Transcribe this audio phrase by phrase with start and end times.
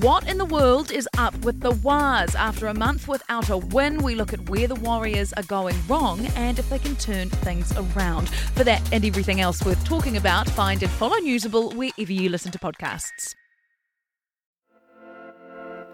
[0.00, 2.34] What in the world is up with the Wars?
[2.34, 6.26] After a month without a win, we look at where the Warriors are going wrong
[6.36, 8.28] and if they can turn things around.
[8.28, 12.52] For that and everything else worth talking about, find and follow Newsable wherever you listen
[12.52, 13.34] to podcasts.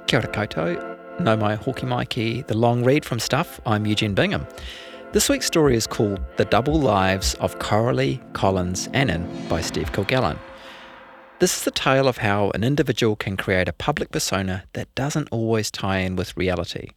[0.09, 1.21] Kia ora koutou.
[1.21, 3.61] No mai mai ki the long read from Stuff.
[3.67, 4.49] I'm Eugene Bingham.
[5.13, 10.39] This week's story is called The Double Lives of Corallee Collins Annan by Steve Kilgallon.
[11.43, 15.29] This is the tale of how an individual can create a public persona that doesn't
[15.33, 16.91] always tie in with reality.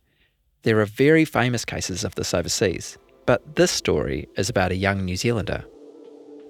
[0.62, 5.04] There are very famous cases of this overseas, but this story is about a young
[5.04, 5.66] New Zealander.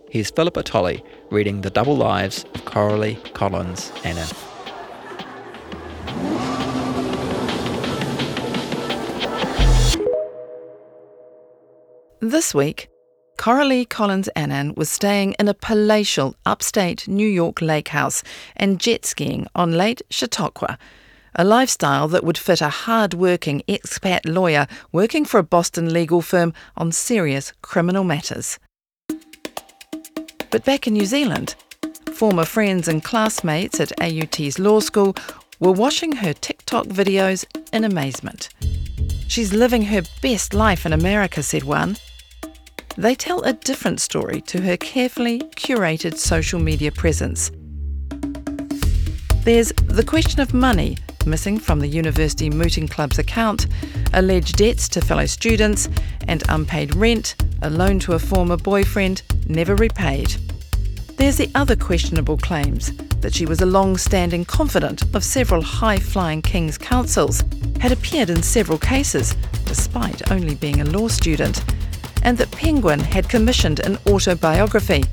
[0.10, 4.28] Here's Philippa Tolley reading The Double Lives of Corallee Collins Annan.
[12.20, 12.90] This week,
[13.38, 18.24] Corallee Collins Annan was staying in a palatial upstate New York lake house
[18.56, 20.78] and jet skiing on Lake Chautauqua,
[21.36, 26.22] a lifestyle that would fit a hard working expat lawyer working for a Boston legal
[26.22, 28.58] firm on serious criminal matters.
[30.50, 31.56] But back in New Zealand,
[32.14, 35.16] former friends and classmates at AUT's law school
[35.60, 38.50] were watching her TikTok videos in amazement.
[39.28, 41.98] She's living her best life in America, said one.
[42.98, 47.52] They tell a different story to her carefully curated social media presence.
[49.44, 53.68] There's the question of money missing from the University Mooting Club's account,
[54.14, 55.90] alleged debts to fellow students,
[56.28, 60.36] and unpaid rent, a loan to a former boyfriend, never repaid.
[61.18, 65.98] There's the other questionable claims that she was a long standing confidant of several high
[65.98, 67.44] flying King's counsels,
[67.80, 71.64] had appeared in several cases, despite only being a law student,
[72.26, 75.04] and that Penguin had commissioned an autobiography,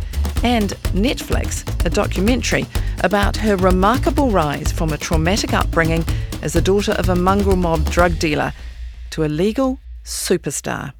[0.42, 2.66] and Netflix, a documentary
[3.04, 6.04] about her remarkable rise from a traumatic upbringing
[6.40, 8.52] as the daughter of a mongrel mob drug dealer
[9.10, 10.94] to a legal superstar.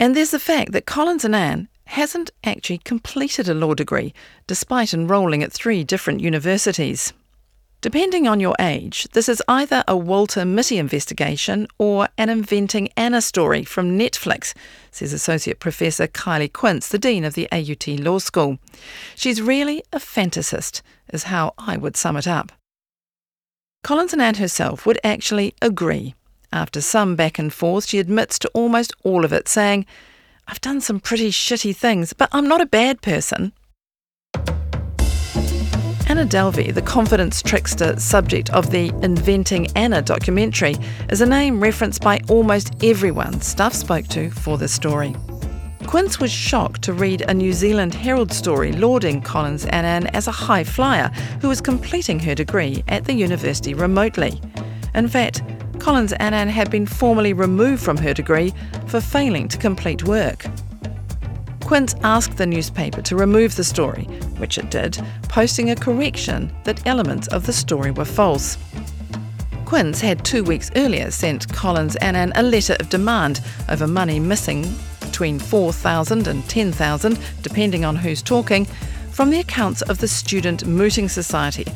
[0.00, 4.14] And there's the fact that Collins Annan hasn't actually completed a law degree,
[4.46, 7.12] despite enrolling at three different universities.
[7.82, 13.20] Depending on your age, this is either a Walter Mitty investigation or an Inventing Anna
[13.20, 14.54] story from Netflix,
[14.92, 18.60] says Associate Professor Kylie Quince, the Dean of the AUT Law School.
[19.16, 20.80] She's really a fantasist,
[21.12, 22.52] is how I would sum it up.
[23.82, 26.14] Collins Annan herself would actually agree.
[26.52, 29.86] After some back and forth, she admits to almost all of it, saying,
[30.46, 33.52] I've done some pretty shitty things, but I'm not a bad person.
[36.22, 40.76] Anna Delvey, the confidence trickster subject of the Inventing Anna documentary,
[41.10, 45.16] is a name referenced by almost everyone Stuff spoke to for this story.
[45.88, 50.30] Quince was shocked to read a New Zealand Herald story lauding Collins Annan as a
[50.30, 51.08] high flyer
[51.40, 54.40] who was completing her degree at the university remotely.
[54.94, 55.42] In fact,
[55.80, 58.54] Collins Annan had been formally removed from her degree
[58.86, 60.46] for failing to complete work.
[61.64, 64.04] Quince asked the newspaper to remove the story,
[64.36, 68.58] which it did, posting a correction that elements of the story were false.
[69.64, 73.40] Quince had two weeks earlier sent Collins Annan a letter of demand
[73.70, 74.66] over money missing
[75.00, 78.66] between 4,000 and 10,000, depending on who's talking,
[79.10, 81.66] from the accounts of the Student Mooting Society,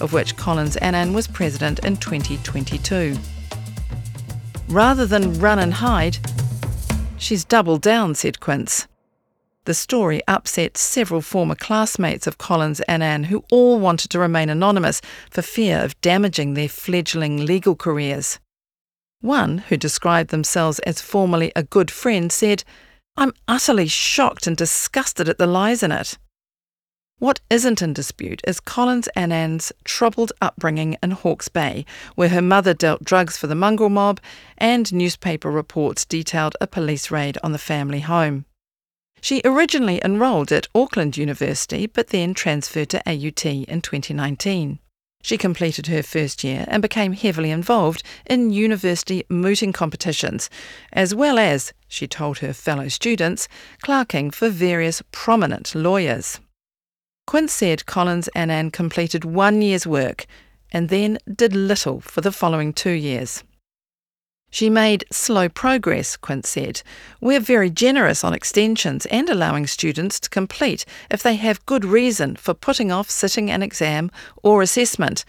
[0.00, 3.16] of which Collins Annan was president in 2022.
[4.68, 6.18] Rather than run and hide,
[7.18, 8.88] she's doubled down, said Quince.
[9.68, 15.02] The story upset several former classmates of Collins Annan who all wanted to remain anonymous
[15.30, 18.38] for fear of damaging their fledgling legal careers.
[19.20, 22.64] One, who described themselves as formerly a good friend, said,
[23.18, 26.16] I'm utterly shocked and disgusted at the lies in it.
[27.18, 32.72] What isn't in dispute is Collins Annan's troubled upbringing in Hawke's Bay, where her mother
[32.72, 34.18] dealt drugs for the mongrel mob,
[34.56, 38.46] and newspaper reports detailed a police raid on the family home.
[39.20, 44.78] She originally enrolled at Auckland University but then transferred to AUT in 2019.
[45.22, 50.48] She completed her first year and became heavily involved in university mooting competitions,
[50.92, 53.48] as well as, she told her fellow students,
[53.82, 56.40] clerking for various prominent lawyers.
[57.26, 60.26] Quince said Collins Annan completed one year's work
[60.72, 63.42] and then did little for the following two years.
[64.50, 66.82] She made slow progress, Quince said.
[67.20, 72.36] We're very generous on extensions and allowing students to complete if they have good reason
[72.36, 74.10] for putting off sitting an exam
[74.42, 75.24] or assessment.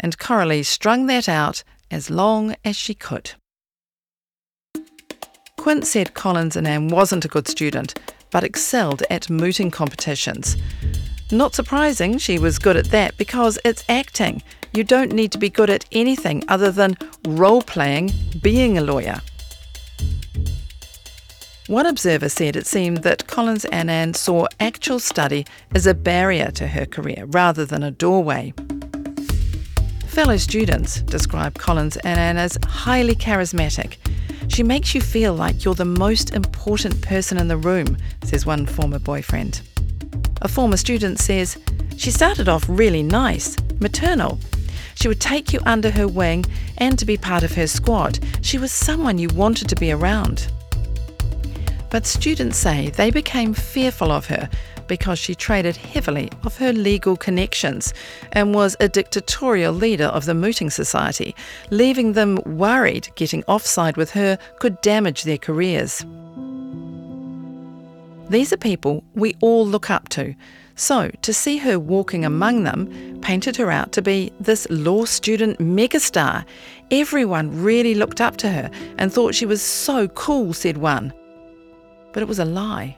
[0.00, 3.32] And Corallee strung that out as long as she could.
[5.56, 7.98] Quince said Collins Annan wasn't a good student,
[8.30, 10.56] but excelled at mooting competitions.
[11.32, 14.42] Not surprising she was good at that because it's acting.
[14.76, 18.12] You don't need to be good at anything other than role playing
[18.42, 19.22] being a lawyer.
[21.68, 26.66] One observer said it seemed that Collins Annan saw actual study as a barrier to
[26.66, 28.52] her career rather than a doorway.
[30.08, 33.96] Fellow students describe Collins Annan as highly charismatic.
[34.48, 38.66] She makes you feel like you're the most important person in the room, says one
[38.66, 39.62] former boyfriend.
[40.42, 41.56] A former student says,
[41.96, 44.38] She started off really nice, maternal.
[44.96, 46.46] She would take you under her wing
[46.78, 48.18] and to be part of her squad.
[48.40, 50.50] She was someone you wanted to be around.
[51.90, 54.48] But students say they became fearful of her
[54.86, 57.92] because she traded heavily of her legal connections
[58.32, 61.34] and was a dictatorial leader of the Mooting Society,
[61.70, 66.06] leaving them worried getting offside with her could damage their careers.
[68.30, 70.34] These are people we all look up to.
[70.76, 75.58] So, to see her walking among them painted her out to be this law student
[75.58, 76.44] megastar.
[76.90, 81.12] Everyone really looked up to her and thought she was so cool, said one
[82.16, 82.96] but it was a lie.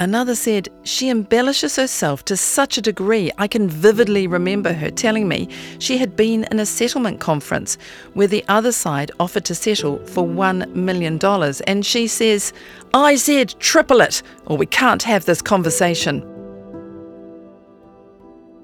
[0.00, 5.26] Another said, She embellishes herself to such a degree, I can vividly remember her telling
[5.26, 5.48] me
[5.80, 7.76] she had been in a settlement conference
[8.14, 11.18] where the other side offered to settle for $1 million.
[11.66, 12.52] And she says,
[12.94, 16.20] I said triple it, or we can't have this conversation.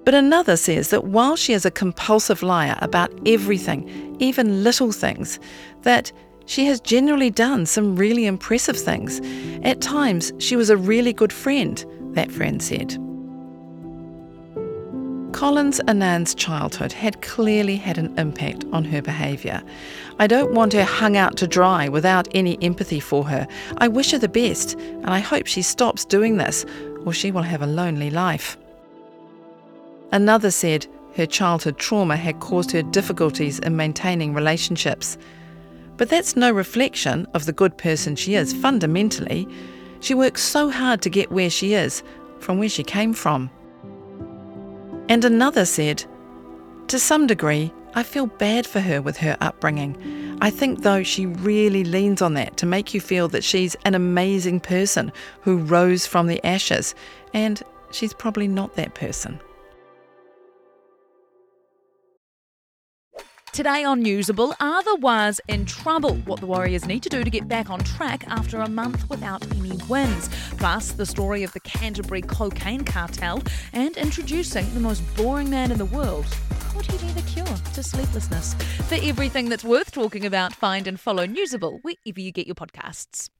[0.04, 5.40] But another says that while she is a compulsive liar about everything, even little things,
[5.82, 6.12] that
[6.46, 9.20] she has generally done some really impressive things.
[9.64, 12.98] At times, she was a really good friend, that friend said.
[15.32, 19.62] Collins Annan's childhood had clearly had an impact on her behaviour.
[20.20, 23.48] I don't want her hung out to dry without any empathy for her.
[23.78, 26.64] I wish her the best, and I hope she stops doing this,
[27.04, 28.56] or she will have a lonely life.
[30.12, 30.86] Another said
[31.16, 35.18] her childhood trauma had caused her difficulties in maintaining relationships.
[35.96, 39.48] But that's no reflection of the good person she is fundamentally.
[40.00, 42.02] She works so hard to get where she is,
[42.40, 43.50] from where she came from.
[45.08, 46.04] And another said,
[46.88, 50.36] To some degree, I feel bad for her with her upbringing.
[50.40, 53.94] I think, though, she really leans on that to make you feel that she's an
[53.94, 55.12] amazing person
[55.42, 56.94] who rose from the ashes,
[57.32, 57.62] and
[57.92, 59.40] she's probably not that person.
[63.54, 66.16] Today on Newsable, are the Waz in trouble?
[66.24, 69.48] What the Warriors need to do to get back on track after a month without
[69.54, 70.28] any wins.
[70.58, 75.78] Plus, the story of the Canterbury cocaine cartel and introducing the most boring man in
[75.78, 76.26] the world.
[76.72, 78.54] Could he be the cure to sleeplessness?
[78.88, 83.30] For everything that's worth talking about, find and follow Newsable wherever you get your podcasts.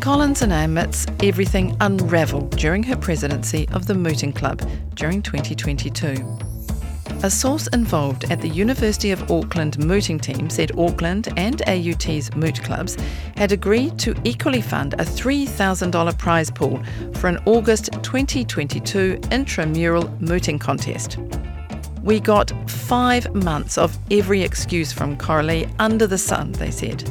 [0.00, 4.62] Collins and admits everything unravelled during her presidency of the Mooting Club
[4.94, 6.38] during 2022.
[7.24, 12.62] A source involved at the University of Auckland mooting team said Auckland and AUT's moot
[12.62, 12.96] clubs
[13.36, 16.80] had agreed to equally fund a $3,000 prize pool
[17.14, 21.18] for an August 2022 intramural mooting contest.
[22.04, 27.10] We got five months of every excuse from Corallee under the sun, they said.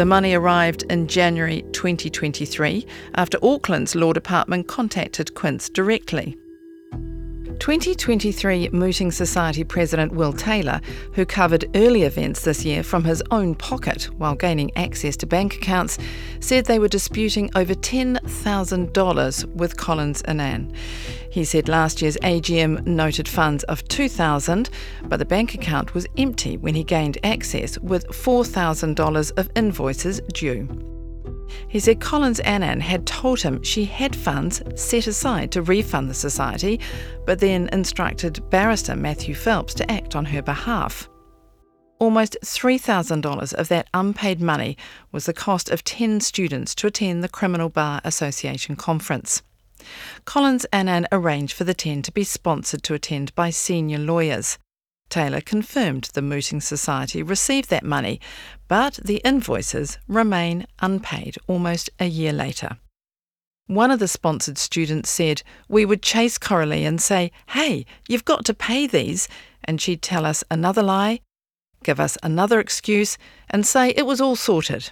[0.00, 6.38] The money arrived in January 2023 after Auckland's Law Department contacted Quince directly.
[7.60, 10.80] 2023 Mooting Society President Will Taylor,
[11.12, 15.56] who covered early events this year from his own pocket while gaining access to bank
[15.56, 15.98] accounts,
[16.40, 20.74] said they were disputing over $10,000 with Collins Annan.
[21.30, 24.70] He said last year's AGM noted funds of 2,000,
[25.04, 30.99] but the bank account was empty when he gained access with $4,000 of invoices due.
[31.68, 36.14] He said Collins Annan had told him she had funds set aside to refund the
[36.14, 36.80] society,
[37.26, 41.08] but then instructed barrister Matthew Phelps to act on her behalf.
[41.98, 44.76] Almost $3,000 of that unpaid money
[45.12, 49.42] was the cost of 10 students to attend the Criminal Bar Association conference.
[50.24, 54.58] Collins Annan arranged for the 10 to be sponsored to attend by senior lawyers.
[55.10, 58.20] Taylor confirmed the Mooting Society received that money,
[58.68, 62.78] but the invoices remain unpaid almost a year later.
[63.66, 68.44] One of the sponsored students said we would chase Corallee and say, Hey, you've got
[68.46, 69.28] to pay these,
[69.62, 71.20] and she'd tell us another lie,
[71.84, 74.90] give us another excuse, and say it was all sorted.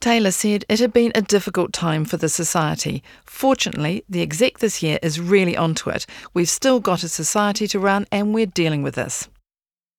[0.00, 3.02] Taylor said it had been a difficult time for the society.
[3.24, 6.06] Fortunately, the exec this year is really onto it.
[6.32, 9.28] We've still got a society to run and we're dealing with this.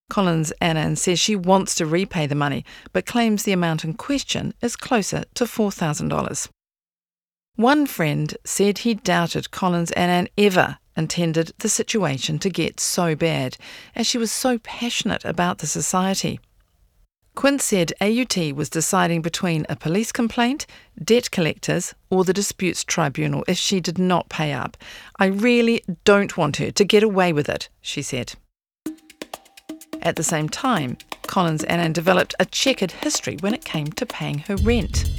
[0.10, 4.54] Collins Annan says she wants to repay the money, but claims the amount in question
[4.62, 6.50] is closer to $4,000.
[7.56, 13.58] One friend said he doubted Collins Annan ever intended the situation to get so bad,
[13.96, 16.40] as she was so passionate about the society.
[17.40, 20.66] Quince said AUT was deciding between a police complaint,
[21.02, 24.76] debt collectors, or the disputes tribunal if she did not pay up.
[25.20, 28.34] I really don't want her to get away with it, she said.
[30.02, 34.06] At the same time, Collins and Annan developed a checkered history when it came to
[34.06, 35.10] paying her rent.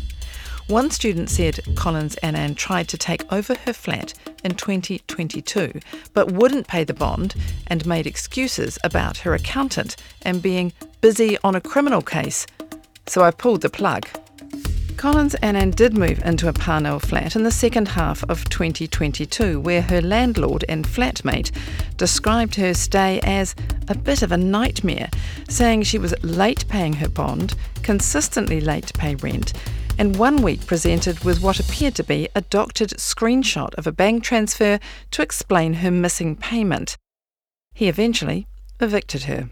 [0.70, 5.80] One student said Collins and Annan tried to take over her flat in 2022,
[6.14, 7.34] but wouldn't pay the bond
[7.66, 12.46] and made excuses about her accountant and being busy on a criminal case.
[13.08, 14.06] So I pulled the plug.
[14.96, 19.58] Collins and Annan did move into a Parnell flat in the second half of 2022,
[19.58, 21.50] where her landlord and flatmate
[21.96, 23.56] described her stay as
[23.88, 25.10] a bit of a nightmare,
[25.48, 29.52] saying she was late paying her bond, consistently late to pay rent,
[29.98, 34.24] and one week presented with what appeared to be a doctored screenshot of a bank
[34.24, 34.78] transfer
[35.10, 36.96] to explain her missing payment.
[37.74, 38.46] He eventually
[38.80, 39.50] evicted her.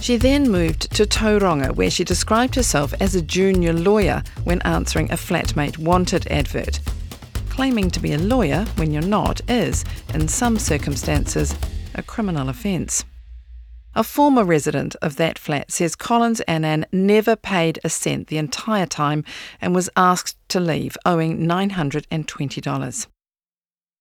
[0.00, 5.10] She then moved to Tauranga, where she described herself as a junior lawyer when answering
[5.10, 6.80] a flatmate wanted advert.
[7.50, 9.84] Claiming to be a lawyer when you're not is,
[10.14, 11.54] in some circumstances,
[11.94, 13.04] a criminal offence.
[13.98, 18.86] A former resident of that flat says Collins Annan never paid a cent the entire
[18.86, 19.24] time
[19.60, 23.06] and was asked to leave, owing $920.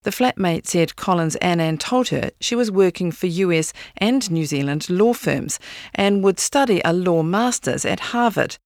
[0.03, 4.87] The flatmate said Collins Annan told her she was working for US and New Zealand
[4.87, 5.57] law firms
[5.95, 8.59] and would study a law master's at Harvard.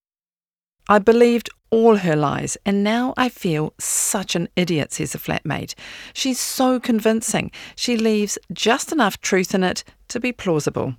[0.89, 5.75] I believed all her lies, and now I feel such an idiot, says the flatmate.
[6.13, 7.51] She's so convincing.
[7.77, 10.95] She leaves just enough truth in it to be plausible.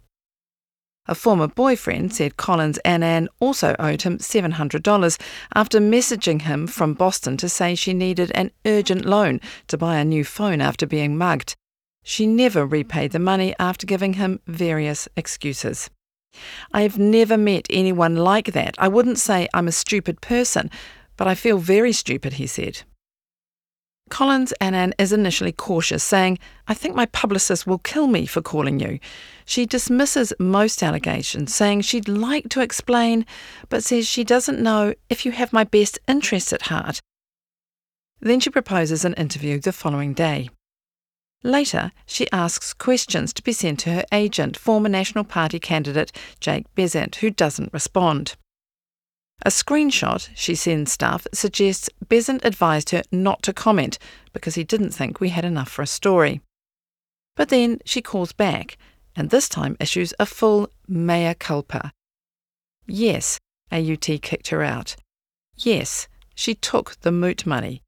[1.07, 5.21] A former boyfriend said Collins Annan also owed him $700
[5.55, 10.05] after messaging him from Boston to say she needed an urgent loan to buy a
[10.05, 11.57] new phone after being mugged.
[12.05, 15.91] She never repaid the money after giving him various excuses.
[16.73, 18.77] I've never met anyone like that.
[18.79, 20.71] I wouldn't say I'm a stupid person,
[21.17, 22.83] but I feel very stupid, he said.
[24.13, 26.39] Collins Annan is initially cautious, saying,
[26.69, 28.99] I think my publicist will kill me for calling you.
[29.47, 33.25] She dismisses most allegations, saying she'd like to explain,
[33.71, 37.01] but says she doesn't know if you have my best interests at heart.
[38.21, 40.51] Then she proposes an interview the following day.
[41.43, 46.67] Later, she asks questions to be sent to her agent, former National Party candidate Jake
[46.75, 48.37] Bezant, who doesn't respond.
[49.45, 53.99] A screenshot she sends staff suggests Bezant advised her not to comment
[54.33, 56.41] because he didn't think we had enough for a story.
[57.35, 58.77] But then she calls back
[59.17, 61.93] and this time issues a full mea culpa.
[62.87, 63.39] Yes,
[63.71, 64.97] AUT kicked her out.
[65.57, 67.83] Yes, she took the moot money.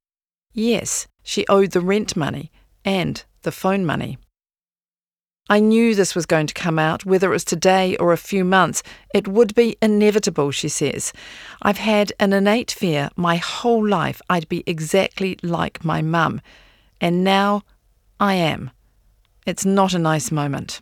[0.52, 2.50] Yes, she owed the rent money
[2.84, 4.18] and the phone money.
[5.50, 8.46] I knew this was going to come out, whether it was today or a few
[8.46, 8.82] months.
[9.12, 11.12] It would be inevitable, she says.
[11.60, 16.40] I've had an innate fear my whole life I'd be exactly like my mum.
[16.98, 17.62] And now
[18.18, 18.70] I am.
[19.44, 20.80] It's not a nice moment.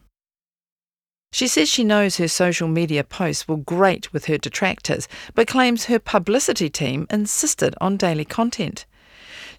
[1.33, 5.87] She says she knows her social media posts will grate with her detractors, but claims
[5.87, 8.85] her publicity team insisted on daily content.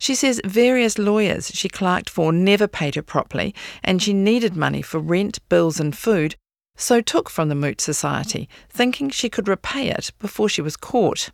[0.04, 4.82] She says various lawyers she clerked for never paid her properly, and she needed money
[4.82, 6.36] for rent, bills, and food,
[6.76, 11.30] so took from the Moot Society, thinking she could repay it before she was caught.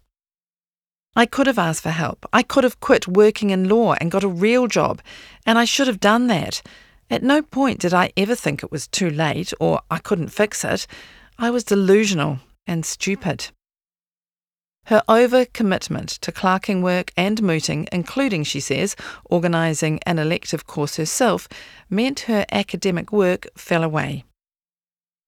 [1.16, 2.28] I could have asked for help.
[2.32, 5.02] I could have quit working in law and got a real job,
[5.48, 6.62] and I should have done that.
[7.10, 10.64] At no point did I ever think it was too late or I couldn't fix
[10.64, 10.86] it.
[11.40, 13.48] I was delusional and stupid.
[14.90, 21.48] Her overcommitment to clerking work and mooting, including, she says, organising an elective course herself,
[21.92, 24.24] meant her academic work fell away.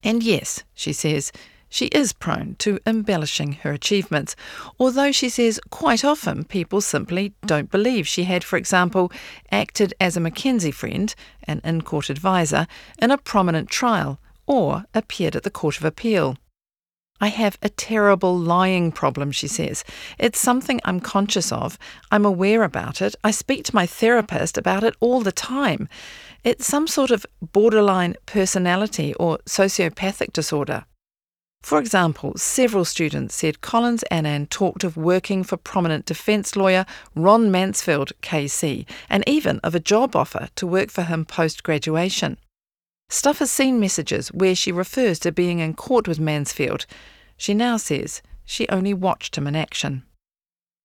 [0.02, 1.32] And yes, she says,
[1.70, 4.36] she is prone to embellishing her achievements,
[4.80, 9.12] although she says quite often people simply don't believe she had, for example,
[9.52, 11.14] acted as a McKenzie friend,
[11.44, 12.66] an in court advisor,
[12.98, 16.36] in a prominent trial, or appeared at the Court of Appeal.
[17.22, 19.84] I have a terrible lying problem, she says.
[20.18, 21.78] It's something I'm conscious of.
[22.12, 23.16] I'm aware about it.
[23.24, 25.88] I speak to my therapist about it all the time.
[26.44, 30.86] It's some sort of borderline personality or sociopathic disorder.
[31.62, 37.52] For example, several students said Collins Annan talked of working for prominent defence lawyer Ron
[37.52, 42.38] Mansfield, KC, and even of a job offer to work for him post graduation.
[43.12, 46.86] Stuff has seen messages where she refers to being in court with Mansfield.
[47.36, 50.04] She now says she only watched him in action.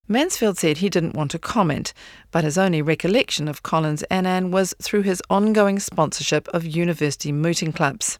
[0.09, 1.92] Mansfield said he didn't want to comment,
[2.33, 7.73] but his only recollection of Collins Annan was through his ongoing sponsorship of university mooting
[7.73, 8.18] clubs.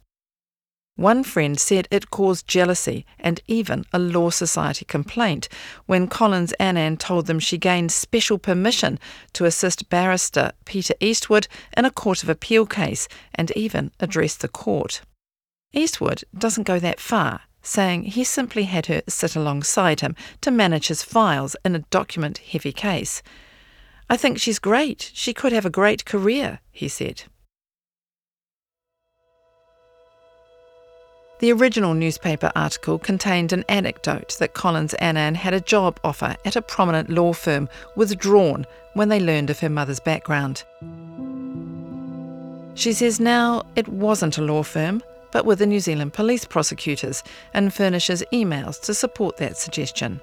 [0.97, 5.47] One friend said it caused jealousy and even a Law Society complaint
[5.85, 8.99] when Collins Annan told them she gained special permission
[9.33, 14.47] to assist barrister Peter Eastwood in a Court of Appeal case and even address the
[14.47, 15.01] court.
[15.71, 20.87] Eastwood doesn't go that far, saying he simply had her sit alongside him to manage
[20.87, 23.21] his files in a document heavy case.
[24.09, 25.11] I think she's great.
[25.13, 27.25] She could have a great career, he said.
[31.39, 36.55] The original newspaper article contained an anecdote that Collins Annan had a job offer at
[36.55, 40.63] a prominent law firm withdrawn when they learned of her mother's background.
[42.73, 47.23] She says now it wasn't a law firm, but with the New Zealand police prosecutors,
[47.53, 50.21] and furnishes emails to support that suggestion.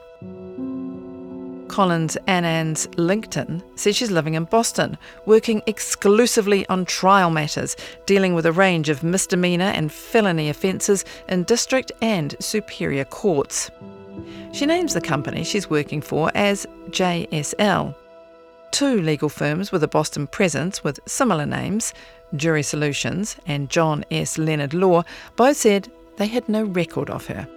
[1.74, 7.76] Collins Annan's LinkedIn says she's living in Boston, working exclusively on trial matters,
[8.06, 13.72] dealing with a range of misdemeanour and felony offences in district and superior courts.
[14.52, 17.92] She names the company she's working for as JSL.
[18.70, 21.92] Two legal firms with a Boston presence with similar names,
[22.36, 24.38] Jury Solutions and John S.
[24.38, 25.02] Leonard Law,
[25.34, 27.48] both said they had no record of her.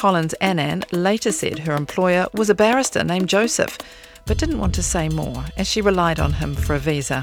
[0.00, 3.76] Collins Annan later said her employer was a barrister named Joseph,
[4.24, 7.22] but didn't want to say more as she relied on him for a visa.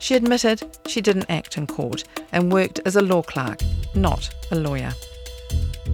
[0.00, 3.60] She admitted she didn't act in court and worked as a law clerk,
[3.94, 4.92] not a lawyer.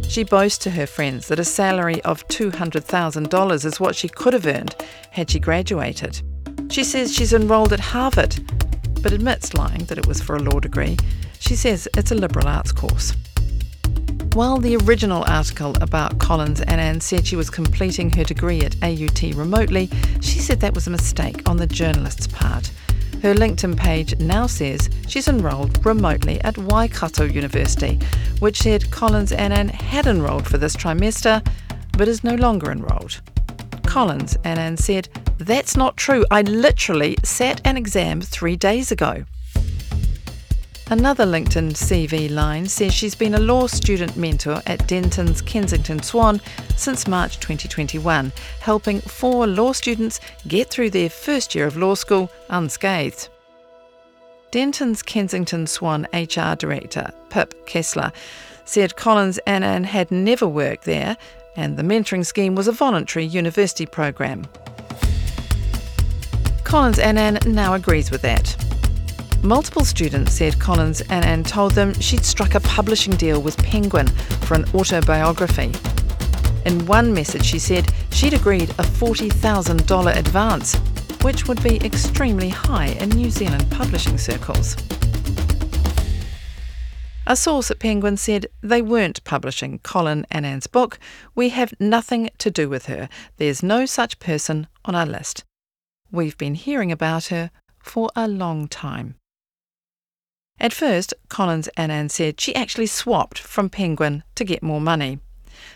[0.09, 4.47] She boasts to her friends that a salary of $200,000 is what she could have
[4.47, 4.75] earned
[5.11, 6.23] had she graduated.
[6.71, 8.35] She says she's enrolled at Harvard,
[9.03, 10.97] but admits lying that it was for a law degree.
[11.39, 13.13] She says it's a liberal arts course.
[14.37, 19.35] While the original article about Collins Annan said she was completing her degree at AUT
[19.35, 19.89] remotely,
[20.21, 22.71] she said that was a mistake on the journalist's part.
[23.23, 27.99] Her LinkedIn page now says she's enrolled remotely at Waikato University,
[28.39, 31.43] which said Collins Annan had enrolled for this trimester
[31.97, 33.23] but is no longer enrolled.
[33.87, 36.27] Collins Annan said, That's not true.
[36.31, 39.25] I literally sat an exam three days ago.
[40.89, 46.41] Another LinkedIn CV line says she's been a law student mentor at Dentons Kensington Swan
[46.77, 52.31] since March 2021, helping four law students get through their first year of law school
[52.51, 53.29] unscathed.
[54.53, 58.13] Dentons Kensington Swan HR Director, Pip Kessler,
[58.65, 61.17] said Collins Annan had never worked there
[61.57, 64.47] and the mentoring scheme was a voluntary university program.
[66.63, 68.66] Collins Annan now agrees with that.
[69.43, 74.09] Multiple students said Collins Annan told them she'd struck a publishing deal with Penguin
[74.47, 75.73] for an autobiography.
[76.65, 80.75] In one message, she said she'd agreed a $40,000 advance,
[81.23, 84.77] which would be extremely high in New Zealand publishing circles.
[87.29, 90.99] A source at Penguin said they weren't publishing Collins Annan's book.
[91.35, 93.09] We have nothing to do with her.
[93.37, 95.45] There's no such person on our list.
[96.13, 99.17] We've been hearing about her for a long time.
[100.59, 105.21] At first, Collins and Annan said she actually swapped from Penguin to get more money.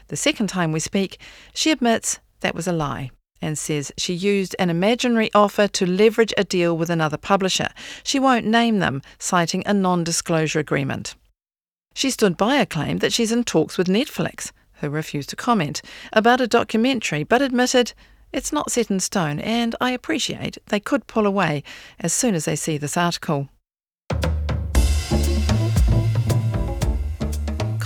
[0.08, 1.20] The second time we speak,
[1.54, 3.10] she admits that was a lie
[3.42, 7.68] and says she used an imaginary offer to leverage a deal with another publisher.
[8.02, 11.14] She won't name them, citing a non disclosure agreement.
[11.94, 15.82] She stood by a claim that she's in talks with Netflix, who refused to comment,
[16.12, 17.92] about a documentary but admitted
[18.32, 21.64] it's not set in stone and I appreciate they could pull away
[21.98, 23.48] as soon as they see this article.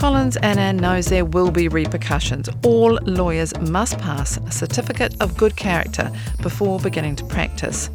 [0.04, 2.50] Collins Annan knows there will be repercussions.
[2.62, 6.12] All lawyers must pass a certificate of good character
[6.42, 7.88] before beginning to practice.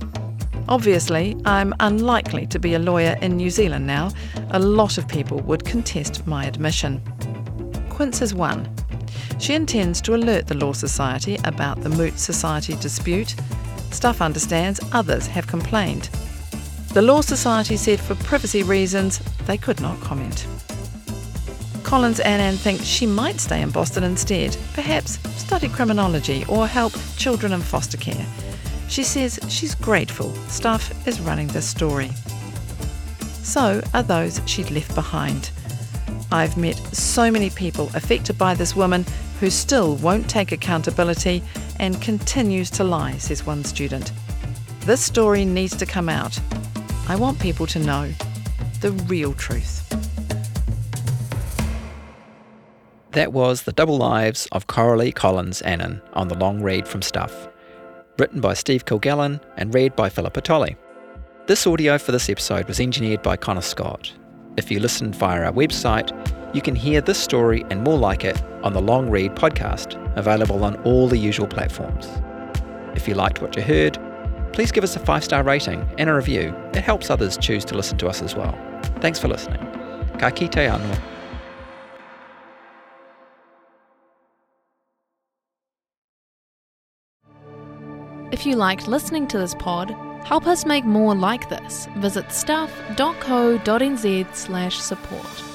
[0.67, 4.09] Obviously, I'm unlikely to be a lawyer in New Zealand now.
[4.49, 6.99] A lot of people would contest my admission.
[7.91, 8.67] Quince has won.
[9.37, 13.35] She intends to alert the Law Society about the Moot Society dispute.
[13.91, 16.09] Stuff understands others have complained.
[16.95, 20.47] The Law Society said for privacy reasons they could not comment.
[21.89, 27.51] Collins Annan thinks she might stay in Boston instead, perhaps study criminology or help children
[27.51, 28.27] in foster care.
[28.87, 32.11] She says she's grateful Stuff is running this story.
[33.41, 35.49] So are those she'd left behind.
[36.31, 39.03] I've met so many people affected by this woman
[39.39, 41.41] who still won't take accountability
[41.79, 44.11] and continues to lie, says one student.
[44.81, 46.39] This story needs to come out.
[47.07, 48.11] I want people to know
[48.79, 49.88] the real truth.
[53.13, 57.49] That was The Double Lives of Corallee Collins Annan on the long read from Stuff,
[58.19, 60.77] written by Steve Kilgallon and read by Philippa Tolley.
[61.47, 64.13] This audio for this episode was engineered by Connor Scott.
[64.57, 66.13] If you listen via our website,
[66.53, 70.63] you can hear this story and more like it on the Long Read podcast, available
[70.63, 72.07] on all the usual platforms.
[72.95, 73.97] If you liked what you heard,
[74.53, 76.55] please give us a five star rating and a review.
[76.73, 78.55] It helps others choose to listen to us as well.
[79.01, 79.61] Thanks for listening.
[80.19, 81.18] Ka kite anō.
[88.31, 91.87] If you liked listening to this pod, help us make more like this.
[91.95, 92.75] Visit stuff.co.nz
[94.35, 95.48] slash support.